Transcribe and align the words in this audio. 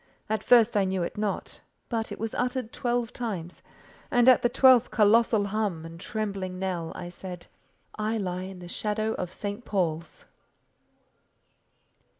At 0.31 0.43
first 0.43 0.75
I 0.75 0.83
knew 0.83 1.03
it 1.03 1.15
not; 1.15 1.61
but 1.87 2.11
it 2.11 2.17
was 2.17 2.33
uttered 2.33 2.73
twelve 2.73 3.13
times, 3.13 3.61
and 4.09 4.27
at 4.27 4.41
the 4.41 4.49
twelfth 4.49 4.89
colossal 4.89 5.45
hum 5.45 5.85
and 5.85 5.99
trembling 5.99 6.57
knell, 6.57 6.91
I 6.95 7.07
said: 7.09 7.45
"I 7.93 8.17
lie 8.17 8.41
in 8.45 8.57
the 8.57 8.67
shadow 8.67 9.13
of 9.19 9.31
St. 9.31 9.63
Paul's." 9.63 10.25